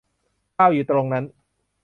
[0.55, 1.25] คาร์ลอยู่ตรงนั้น